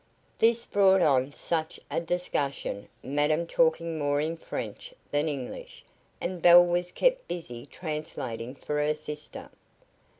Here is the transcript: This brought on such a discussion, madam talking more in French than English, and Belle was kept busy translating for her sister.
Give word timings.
This 0.39 0.65
brought 0.65 1.01
on 1.03 1.31
such 1.33 1.79
a 1.91 1.99
discussion, 2.01 2.87
madam 3.03 3.45
talking 3.45 3.99
more 3.99 4.19
in 4.19 4.35
French 4.35 4.95
than 5.11 5.29
English, 5.29 5.83
and 6.19 6.41
Belle 6.41 6.65
was 6.65 6.91
kept 6.91 7.27
busy 7.27 7.67
translating 7.67 8.55
for 8.55 8.79
her 8.83 8.95
sister. 8.95 9.51